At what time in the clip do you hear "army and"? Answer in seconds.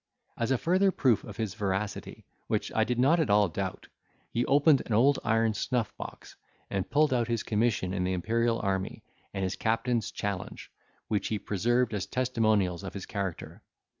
8.61-9.43